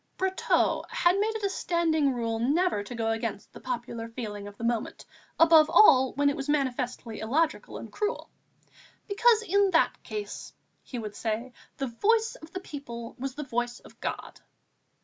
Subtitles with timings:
[0.17, 4.57] Brotteaux had made it a standing rule never to go against the popular feeling of
[4.57, 5.05] the moment,
[5.39, 8.31] above all when it was manifestly illogical and cruel,
[9.07, 13.79] "because in that case," he would say, "the voice of the people was the voice
[13.81, 14.41] of God."